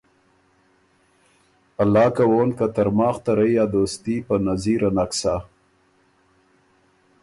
الله 1.83 2.07
کوون 2.17 2.49
که 2.57 2.65
ترماخ 2.75 3.15
ته 3.23 3.31
رئ 3.37 3.53
ا 3.63 3.65
دوستي 3.73 4.15
په 4.27 4.35
نظیره 4.47 4.89
نک 4.95 5.11
سۀ 5.19 5.35